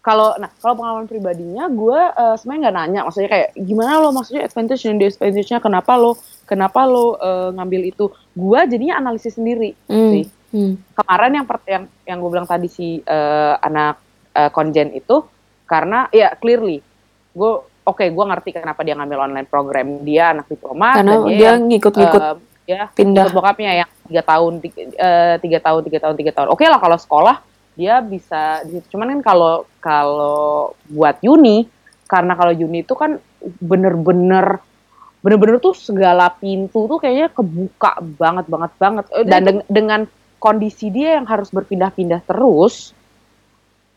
[0.01, 4.41] Kalau nah kalau pengalaman pribadinya gue eh, sebenarnya nggak nanya, maksudnya kayak gimana lo maksudnya
[4.49, 6.17] advantage dan disadvantage-nya kenapa lo
[6.49, 8.05] kenapa lo eh, ngambil itu?
[8.33, 10.27] Gue jadinya analisis sendiri sih.
[10.51, 10.75] Hmm.
[10.99, 14.03] kemarin yang yang yang gue bilang tadi si eh, anak
[14.35, 15.23] eh, konjen itu
[15.63, 16.83] karena ya clearly
[17.31, 17.51] gue
[17.87, 22.21] oke gue ngerti kenapa dia ngambil online program dia anak diplomat karena dan dia ngikut-ngikut
[22.21, 22.35] eh,
[22.67, 26.65] ya pindah bokapnya yang tiga tahun tiga, eh, tiga tahun tiga tahun tiga tahun oke
[26.67, 27.35] lah kalau sekolah
[27.73, 28.93] dia bisa di situ.
[28.93, 30.41] cuman kan kalau kalau
[30.85, 31.65] buat uni
[32.05, 33.15] karena kalau uni itu kan
[33.57, 34.59] bener-bener
[35.21, 40.01] bener-bener tuh segala pintu tuh kayaknya kebuka banget banget banget Eh, dan deng- dengan
[40.37, 42.91] kondisi dia yang harus berpindah-pindah terus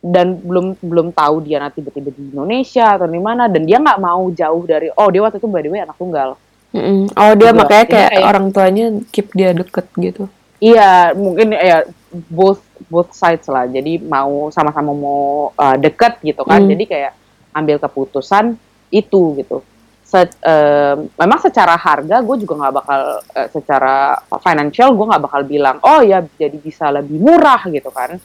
[0.04, 3.96] dan belum belum tahu dia nanti tiba-tiba di Indonesia atau di mana dan dia nggak
[3.98, 6.36] mau jauh dari oh dia waktu itu by the way anak tunggal
[6.70, 7.08] Mm-mm.
[7.08, 10.24] oh dia makanya kayak kayak- orang tuanya keep dia deket gitu
[10.62, 11.84] Iya, mungkin ya
[12.32, 13.64] both both sides lah.
[13.64, 16.62] Jadi mau sama-sama mau uh, deket gitu kan.
[16.62, 16.70] Hmm.
[16.70, 17.12] Jadi kayak
[17.52, 18.58] ambil keputusan
[18.90, 19.62] itu gitu.
[20.04, 23.00] Se- em, memang secara harga gue juga nggak bakal
[23.34, 23.94] eh, secara
[24.38, 28.20] financial gue nggak bakal bilang oh ya jadi bisa lebih murah gitu kan.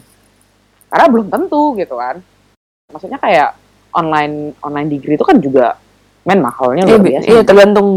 [0.90, 2.22] Karena belum tentu gitu kan.
[2.90, 3.54] Maksudnya kayak
[3.90, 5.78] online online degree itu kan juga
[6.26, 7.26] men mahalnya Iya, luar bi- biasa.
[7.26, 7.88] iya tergantung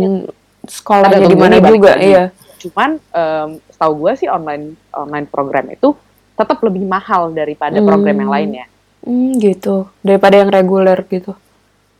[0.63, 2.07] sekolahnya di mana juga lagi.
[2.07, 2.25] iya
[2.63, 5.93] cuman em, setahu gue sih online online program itu
[6.33, 7.87] tetap lebih mahal daripada Hmm.
[7.87, 8.65] program yang lainnya.
[9.03, 11.35] Hmm, gitu daripada yang reguler gitu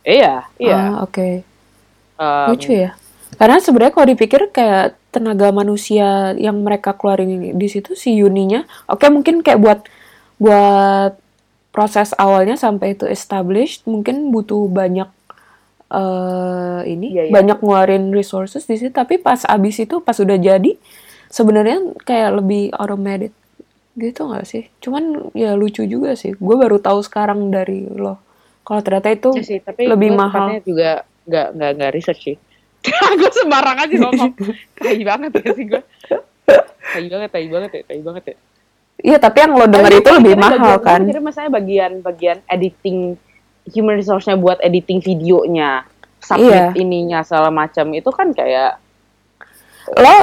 [0.03, 0.79] Iya, iya.
[0.95, 1.43] ah, oke
[2.15, 2.95] Em, lucu ya
[3.35, 9.03] karena sebenarnya kalau dipikir kayak tenaga manusia yang mereka keluarin di situ si uninya oke
[9.11, 9.79] mungkin kayak buat
[10.39, 11.19] buat
[11.71, 15.09] proses awalnya sampai itu established mungkin butuh banyak
[15.91, 17.31] eh ini Iya, iya.
[17.33, 20.71] banyak ngeluarin resources di situ tapi pas abis itu pas udah jadi
[21.27, 23.33] sebenarnya kayak lebih automated
[23.93, 28.17] gitu nggak sih cuman ya lucu juga sih gue baru tahu sekarang dari lo
[28.63, 30.55] kalau ternyata itu Iya sih, tapi lebih mahal.
[30.63, 32.37] juga nggak nggak nggak research sih.
[33.19, 34.31] gue sembarang aja ngomong.
[34.73, 35.81] tai banget ya sih gue.
[36.79, 38.35] Tai banget, tai banget ya, tai banget ya.
[39.03, 40.99] Iya, tapi yang lo denger itu lebih mahal bagian- kan?
[41.01, 43.19] Mikirnya misalnya bagian-bagian editing
[43.67, 45.83] human resource-nya buat editing videonya,
[46.19, 46.67] submit Iya.
[46.79, 48.79] ininya segala macam itu kan kayak
[49.93, 50.15] Lo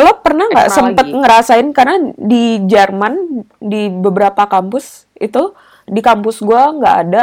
[0.00, 1.16] lo pernah nggak sempet lagi.
[1.16, 3.14] ngerasain karena di Jerman
[3.56, 5.52] di beberapa kampus itu
[5.84, 7.22] di kampus gua nggak ada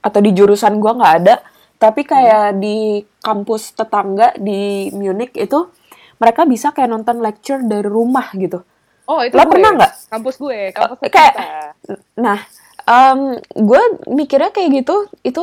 [0.00, 1.34] atau di jurusan gua nggak ada,
[1.76, 5.70] tapi kayak di kampus tetangga di Munich itu
[6.16, 8.62] mereka bisa kayak nonton lecture dari rumah gitu.
[9.02, 9.50] oh itu Lo gue.
[9.50, 9.92] pernah nggak?
[10.08, 11.46] Kampus gue, kampus Eh, kayak- kita.
[12.16, 12.38] Nah,
[13.52, 15.42] gue mikirnya kayak gitu, itu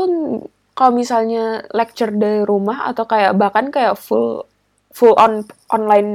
[0.71, 4.47] kalau misalnya lecture dari rumah atau kayak bahkan kayak full
[4.89, 6.11] full on online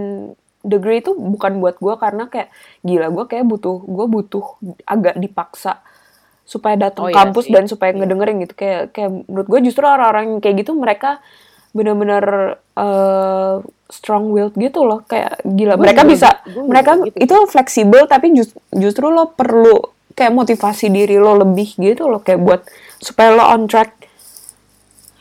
[0.61, 2.49] degree itu bukan buat gue karena kayak
[2.81, 4.45] gila gue kayak butuh gue butuh
[4.85, 5.85] agak dipaksa
[6.43, 7.53] supaya datang Oh, iya kampus sih.
[7.53, 7.99] dan supaya Iya.
[7.99, 11.21] ngedengerin gitu kayak kayak menurut gue justru orang-orang yang kayak gitu mereka
[11.71, 12.25] bener-bener
[12.75, 13.55] eh,
[13.87, 16.29] strong willed gitu loh kayak gila Gue mereka juga bisa
[16.63, 17.17] mereka gitu.
[17.19, 19.79] itu fleksibel tapi jus- justru lo perlu
[20.13, 22.61] kayak motivasi diri lo lebih gitu loh kayak buat
[22.99, 23.91] supaya lo on track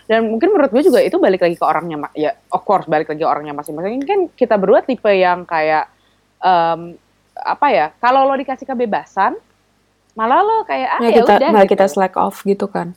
[0.03, 3.23] dan mungkin menurut gue juga itu balik lagi ke orangnya ya of course balik lagi
[3.23, 5.87] ke orangnya masing-masing kan kita berdua tipe yang kayak
[6.43, 6.99] em,
[7.33, 9.33] apa ya kalau lo dikasih kebebasan
[10.13, 11.73] malah lo kayak ah ya kita udah malah gitu.
[11.73, 12.93] kita slack off gitu kan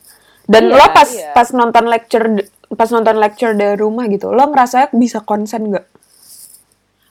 [0.47, 1.33] dan Iya, lo pas iya.
[1.33, 2.27] pas nonton lecture
[2.75, 5.87] pas nonton lecture dari rumah gitu lo ngerasa bisa konsen nggak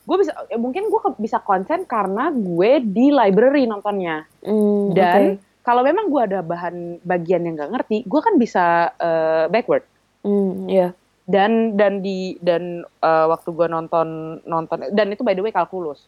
[0.06, 5.45] gue bisa ya mungkin gue bisa konsen karena gue di library nontonnya Hmm, dan oke.
[5.66, 9.82] Kalau memang gue ada bahan bagian yang nggak ngerti gue kan bisa eh, backward
[10.26, 10.90] Hmm, iya
[11.26, 16.06] dan dan di dan eh, waktu gue nonton nonton dan itu by the way kalkulus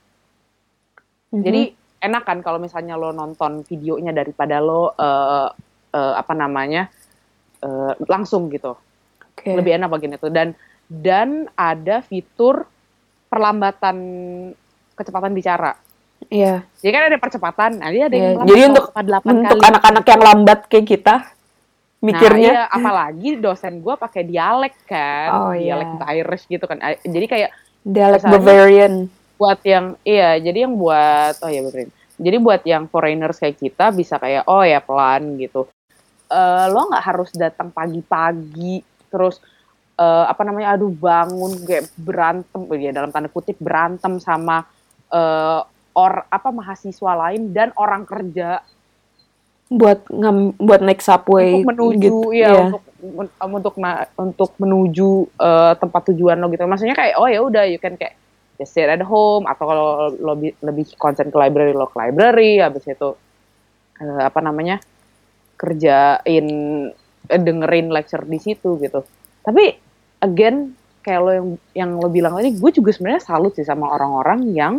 [1.29, 1.45] Mhm.
[1.45, 1.63] Jadi
[1.99, 5.49] enak kan kalau misalnya lo nonton videonya daripada lo eh,
[5.93, 6.89] eh, apa namanya
[7.61, 8.73] eh, langsung gitu.
[9.21, 9.53] Oke.
[9.53, 10.57] Lebih enak bagian itu dan
[10.89, 12.65] dan ada fitur
[13.29, 13.97] perlambatan
[14.97, 15.77] kecepatan bicara.
[16.27, 16.67] Iya.
[16.83, 20.05] Jadi kan ada percepatan, nah dia ada Iya, yang lambat jadi untuk 0,8 untuk anak-anak
[20.05, 21.15] yang lambat kayak kita
[21.99, 25.75] mikirnya Nah, iya, apalagi dosen gue pakai dialek kan, Oh, iya.
[25.75, 26.79] dialek Irish gitu kan.
[27.01, 27.51] Jadi kayak
[27.83, 29.09] dialek Bavarian.
[29.35, 31.91] buat yang iya, jadi yang buat oh ya benerin.
[32.19, 35.71] Jadi buat yang foreigners kayak kita bisa kayak oh ya pelan gitu.
[36.29, 39.39] Eh lo nggak harus datang pagi-pagi terus
[39.95, 44.67] eh, apa namanya aduh bangun kayak berantem ya dalam tanda kutip berantem sama
[45.09, 45.61] eh,
[45.99, 48.63] or apa mahasiswa lain dan orang kerja
[49.69, 52.19] buat ngam, buat naik subway untuk menuju gitu.
[52.33, 52.63] ya Iya.
[52.73, 52.83] untuk
[53.43, 53.75] untuk
[54.17, 58.17] untuk menuju eh, tempat tujuan lo gitu maksudnya kayak oh ya udah you can kayak
[58.57, 62.63] just sit at home atau kalau lo bi- lebih konsen ke library lo ke library
[62.63, 63.13] habis itu
[64.01, 64.81] eh, apa namanya
[65.59, 66.47] kerjain
[67.29, 69.05] eh, dengerin lecture di situ gitu
[69.45, 69.75] tapi
[70.25, 70.73] again
[71.05, 74.75] kayak lo yang yang lo bilang tadi gue juga sebenarnya salut sih sama orang-orang yang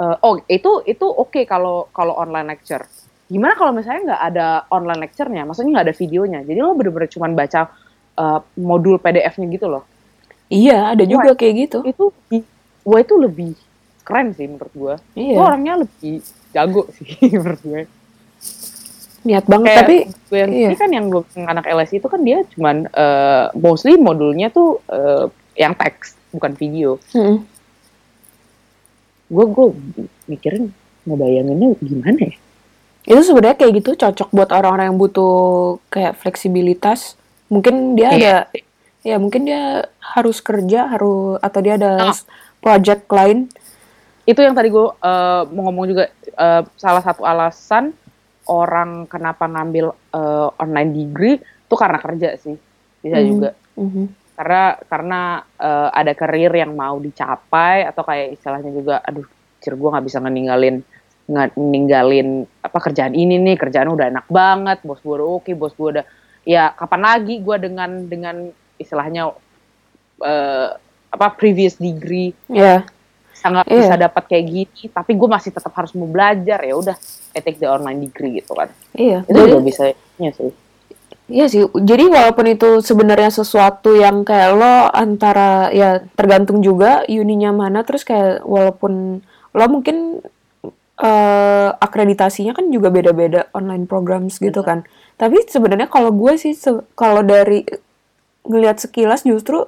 [0.00, 2.86] eh, oh itu itu oke kalau kalau online lecture
[3.24, 7.26] gimana kalau misalnya nggak ada online lecture-nya, maksudnya nggak ada videonya, jadi lo bener-bener cuma
[7.32, 7.72] baca
[8.20, 9.84] uh, modul PDF-nya gitu loh.
[10.52, 11.78] Iya, ada juga kayak gitu.
[11.88, 12.12] Itu,
[12.84, 13.56] wah itu lebih
[14.04, 14.94] keren sih menurut gue.
[15.16, 15.36] Iya.
[15.40, 16.20] Lo orangnya lebih
[16.52, 17.08] jago sih
[17.40, 17.82] menurut gue.
[19.24, 20.68] Niat banget Kayak tapi gue yang iya.
[20.68, 25.32] ini kan yang gue anak LS itu kan dia cuman uh, mostly modulnya tuh uh,
[25.56, 27.00] yang teks bukan video.
[27.16, 27.40] mm,
[29.26, 29.66] Gue gue
[30.26, 30.70] mikirin
[31.04, 32.36] ngebayanginnya gimana ya?
[33.04, 35.36] itu sebenarnya kayak gitu cocok buat orang-orang yang butuh
[35.88, 37.20] kayak fleksibilitas.
[37.52, 38.16] Mungkin dia Iya.
[38.16, 38.34] ada
[39.04, 42.16] ya mungkin dia harus kerja harus atau dia ada Ah.
[42.58, 43.48] project lain.
[44.24, 47.92] itu yang tadi gue eh, mau ngomong juga eh, salah satu alasan
[48.46, 52.56] orang kenapa ngambil eh, online degree itu karena kerja sih
[52.98, 53.28] bisa Hmm.
[53.28, 54.04] juga Mhm.
[54.34, 55.20] Karena karena
[55.56, 59.26] eh, ada karir yang mau dicapai atau kayak istilahnya juga aduh
[59.58, 60.82] cir gue nggak bisa ngeninggalin
[61.24, 62.28] nggak ninggalin
[62.60, 66.04] apa kerjaan ini nih kerjaan udah enak banget bos gue udah oke bos gue udah
[66.44, 68.36] ya kapan lagi gue dengan dengan
[68.76, 69.32] istilahnya
[70.20, 70.68] eh,
[71.08, 72.82] apa previous degree Ya,
[73.32, 73.78] sangat Iya.
[73.80, 76.96] bisa dapat kayak gini tapi gue masih tetap harus mau belajar ya udah
[77.32, 79.22] I take the online degree gitu kan iya.
[79.24, 79.82] itu Jadi- juga bisa
[80.18, 80.52] ya sih
[81.24, 87.48] Iya sih, jadi walaupun itu sebenarnya sesuatu yang kayak lo antara ya tergantung juga uninya
[87.64, 89.24] mana, terus kayak walaupun
[89.56, 90.20] lo mungkin
[91.00, 94.84] eh, akreditasinya kan juga beda-beda online programs gitu kan.
[95.16, 97.64] Tapi sebenarnya kalau gue sih se- kalau dari
[98.46, 99.64] ngelihat sekilas justru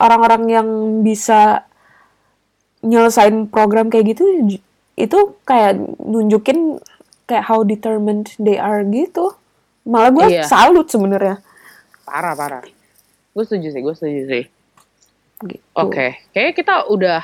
[0.00, 0.68] orang-orang yang
[1.06, 1.64] bisa
[2.80, 4.24] nyelesain program kayak gitu
[4.96, 6.80] itu kayak nunjukin
[7.28, 9.36] kayak how determined they are gitu.
[9.82, 10.44] Malah gue Iya.
[10.44, 11.40] salut sebenarnya.
[12.02, 12.62] parah parah
[13.30, 14.44] gue setuju sih gue setuju sih
[15.40, 15.62] Gitu.
[15.72, 17.22] oke kayaknya kita udah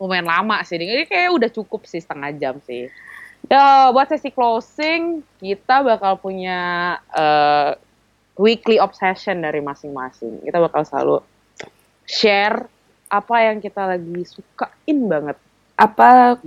[0.00, 2.88] lumayan lama sih ini kayak udah cukup sih setengah jam sih
[3.46, 6.58] ya buat sesi closing kita bakal punya
[7.12, 7.76] eh,
[8.34, 11.20] weekly obsession dari masing-masing kita bakal selalu
[12.02, 12.66] share
[13.06, 15.36] apa yang kita lagi sukain banget
[15.76, 16.40] Apa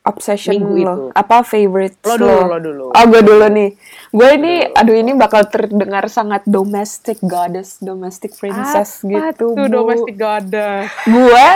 [0.00, 0.80] obsession Minggu lo?
[0.80, 1.02] itu.
[1.12, 3.70] Apa favorite lo dulu lo dulu Oh, gue dulu nih.
[4.10, 9.54] Gue ini, aduh ini bakal terdengar sangat domestic goddess, domestic princess Apa gitu.
[9.54, 9.70] tuh Bu.
[9.70, 11.46] domestic goddess Gue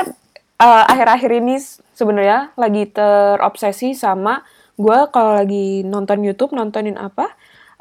[0.60, 1.56] eh, akhir-akhir ini
[1.94, 7.34] sebenarnya lagi terobsesi sama gue kalau lagi nonton YouTube nontonin apa?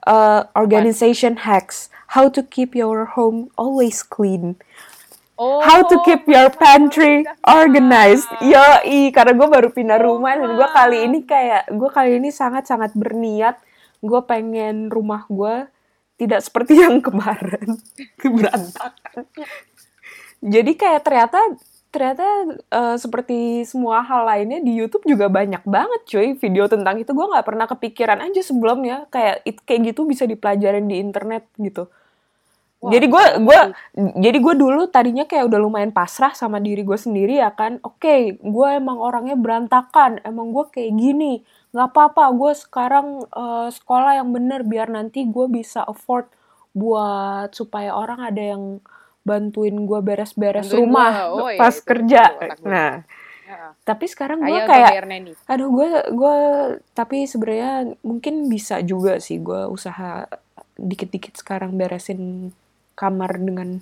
[0.03, 1.87] Eh, organization hacks.
[2.13, 4.61] How to keep your home always clean.
[5.37, 8.29] Oh, How to keep your pantry organized.
[8.43, 12.93] Yoi, karena gue baru pindah rumah dan gue kali ini kayak gue kali ini sangat-sangat
[12.93, 13.57] berniat
[14.03, 15.71] gue pengen rumah gue
[16.19, 17.79] tidak seperti yang kemarin
[18.19, 19.23] berantakan.
[20.43, 21.39] Jadi kayak ternyata
[21.93, 22.25] ternyata
[22.73, 27.25] eh, seperti semua hal lainnya di YouTube juga banyak banget cuy video tentang itu gue
[27.31, 31.87] nggak pernah kepikiran aja sebelumnya kayak it- kayak gitu bisa dipelajarin di internet gitu.
[32.91, 33.59] Jadi gue gue
[34.19, 38.43] jadi gue dulu tadinya kayak udah lumayan pasrah sama diri gue sendiri ya kan oke
[38.43, 44.29] gue emang orangnya berantakan emang gue kayak gini nggak apa-apa gue sekarang eh, sekolah yang
[44.35, 46.27] bener biar nanti gue bisa afford
[46.75, 48.63] buat supaya orang ada yang
[49.23, 51.43] bantuin gue beres-beres Bantuin rumah gua.
[51.47, 52.55] Oh, iya, pas itu kerja gua.
[52.67, 52.93] nah
[53.43, 53.75] Ya.
[53.83, 55.03] tapi sekarang gue Kayak
[55.51, 56.37] aduh gue gue
[56.95, 60.25] tapi sebenarnya mungkin bisa juga sih gue usaha
[60.79, 62.49] dikit-dikit sekarang beresin
[62.93, 63.81] kamar dengan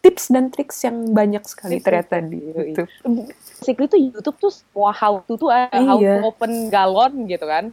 [0.00, 2.36] tips dan triks yang banyak sekali ternyata di.
[2.40, 2.90] YouTube.
[3.56, 6.16] Basically tuh YouTube tuh semua how to tuh ada how to Iya.
[6.20, 7.72] open galon gitu kan.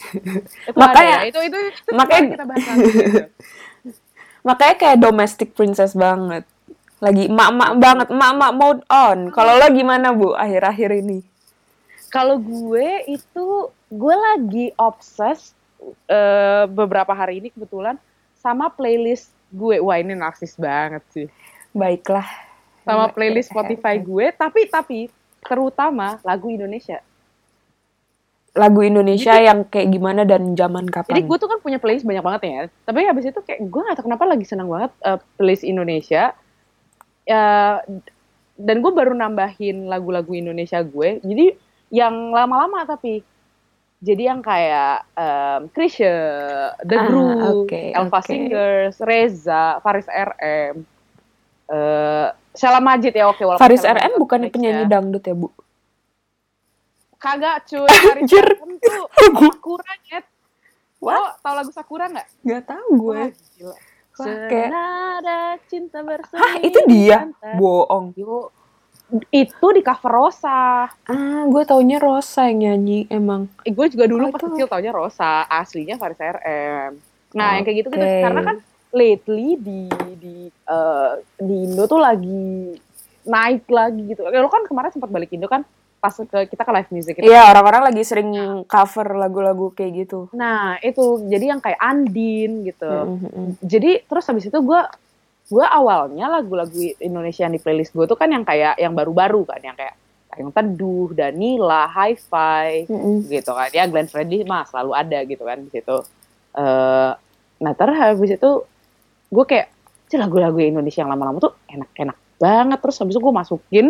[0.68, 1.30] itu Makanya- ada ya.
[1.32, 3.20] Itu itu, itu makanya- kita bahas gitu.
[4.48, 6.44] Makanya kayak domestic princess banget.
[7.00, 9.18] Lagi emak-emak banget, emak-emak mode on.
[9.32, 11.20] Kalau lo gimana Bu akhir-akhir ini?
[12.08, 13.46] Kalau gue itu
[13.88, 15.52] gue lagi obses
[16.06, 17.96] eh, beberapa hari ini kebetulan
[18.36, 19.76] sama playlist gue.
[19.82, 21.26] Wah ini narsis banget sih.
[21.74, 22.26] Baiklah.
[22.86, 24.98] Sama playlist Spotify gue, tapi tapi
[25.44, 27.02] terutama lagu Indonesia.
[28.50, 31.14] Lagu Indonesia yang kayak gimana dan zaman kapan?
[31.14, 32.62] Jadi gue tuh kan punya playlist banyak banget ya.
[32.82, 36.34] Tapi habis itu kayak gue gak tau kenapa lagi senang banget eh, playlist Indonesia.
[37.28, 37.44] Ya,
[38.58, 41.22] dan gue baru nambahin lagu-lagu Indonesia gue.
[41.22, 41.54] Jadi
[41.94, 43.22] yang lama-lama tapi.
[44.00, 46.08] Jadi yang kayak um, Krisye,
[46.80, 47.36] The Ah, Groove,
[47.68, 48.24] oke, Elva oke.
[48.24, 50.74] Singers, Reza, Faris RM,
[51.68, 53.38] eh Sheila Majid ya oke.
[53.38, 54.88] walaupun Faris RM next penyanyi ya.
[54.88, 55.48] dangdut ya, Bu?
[57.14, 58.46] Kagak cuy, Faris Anjir.
[58.56, 59.04] RM tuh
[59.52, 60.24] Sakura nyet.
[60.98, 62.26] Lo tau lagu Sakura nggak?
[62.40, 63.12] Gak tau gue.
[63.14, 63.76] Wah, gila.
[64.16, 65.38] Wah, kayak- Senada
[65.68, 66.40] cinta bersemi.
[66.40, 67.28] Hah, itu dia?
[67.54, 68.16] Bohong.
[68.16, 68.48] Yo,
[69.28, 70.86] itu di cover Rosa.
[70.86, 73.50] Ah, gue taunya Rosa yang nyanyi emang.
[73.62, 74.46] Eh, gue juga dulu Oh, pas itu.
[74.48, 76.90] kecil taunya Rosa, aslinya Faris RM.
[77.32, 78.02] Nah, yang kayak gitu gitu.
[78.02, 78.56] Karena kan
[78.90, 79.80] lately di
[80.16, 82.74] di eh, di Indo tuh lagi
[83.22, 84.24] naik lagi gitu.
[84.24, 85.62] Eh, Lo kan kemarin sempat balik Indo kan
[86.00, 87.14] pas ke kita ke live music.
[87.20, 88.32] Iya, orang-orang lagi sering
[88.64, 90.32] cover lagu-lagu kayak gitu.
[90.32, 92.88] Nah, itu jadi yang kayak Andin gitu.
[92.88, 93.60] Mm-mm.
[93.60, 94.80] jadi terus habis itu gue
[95.50, 99.60] gue awalnya lagu-lagu Indonesia yang di playlist gue tuh kan yang kayak yang baru-baru kan
[99.60, 99.98] yang kayak
[100.30, 103.26] Tayang Teduh, Danila, Hi-Fi Mm-mm.
[103.26, 105.98] gitu kan ya Glenn Fredly mah selalu ada gitu kan di situ
[106.50, 107.12] Eh,
[107.62, 108.50] nah terus habis itu
[109.30, 109.70] gue kayak
[110.10, 113.86] "Cih, lagu-lagu Indonesia yang lama-lama tuh enak-enak banget terus habis itu gue masukin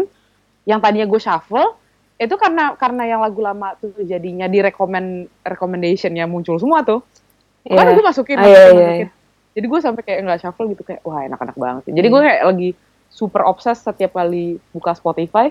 [0.68, 1.72] yang tadinya gue shuffle
[2.16, 7.00] itu karena karena yang lagu lama tuh jadinya di recommend recommendationnya muncul semua tuh
[7.64, 7.96] kan Iya.
[7.96, 9.08] gue masukin, Ah, masukin, iya, iya, masukin.
[9.51, 11.82] Jadi gue sampai kayak nggak shuffle gitu kayak wah enak-enak banget.
[11.90, 12.68] Jadi gue kayak lagi
[13.11, 15.51] super obses setiap kali buka Spotify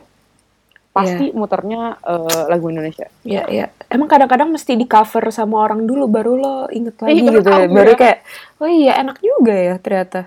[0.89, 3.05] pasti muternya eh, lagu Indonesia.
[3.21, 3.65] Iya, iya.
[3.87, 7.49] Emang kadang-kadang mesti di cover sama orang dulu baru lo inget lagi Iya, gitu.
[7.49, 7.65] ya.
[7.69, 7.97] Baru ya.
[7.99, 8.17] kayak,
[8.57, 10.21] oh iya enak juga ya ternyata.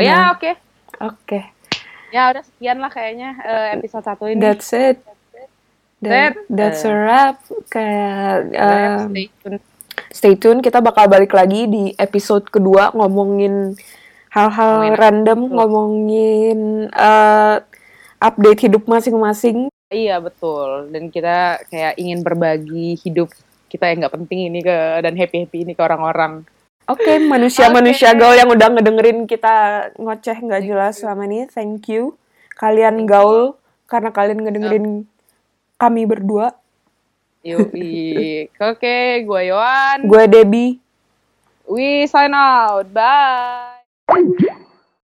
[0.00, 0.32] Ya Nah.
[0.32, 0.50] oke.
[0.94, 1.40] Oke,
[2.14, 4.38] Ya udah sekian lah kayaknya eh, episode satu ini.
[4.38, 5.02] that's it.
[6.00, 7.36] That, That, that's uh, a wrap.
[7.68, 8.54] Kayak
[9.10, 9.58] Stay tune.
[10.10, 10.62] Stay tune.
[10.64, 13.74] Kita bakal balik lagi di episode kedua ngomongin
[14.34, 17.62] hal-hal random, ngomongin uh,
[18.18, 19.70] update hidup masing-masing.
[19.94, 20.90] Iya betul.
[20.90, 23.30] Dan kita kayak ingin berbagi hidup
[23.70, 26.46] kita yang nggak penting ini ke dan happy happy ini ke orang-orang.
[26.90, 28.18] Oke, manusia-manusia Oke.
[28.22, 32.14] gaul yang udah ngedengerin kita ngoceh nggak jelas selama ini, thank you.
[32.54, 33.58] Kalian gaul
[33.90, 34.86] karena kalian ngedengerin
[35.78, 36.54] kami berdua.
[37.44, 38.48] Yoi.
[38.56, 40.08] Oke, gue Yohan.
[40.08, 40.80] Gue Debbie.
[41.68, 42.88] We sign out.
[42.88, 43.84] Bye.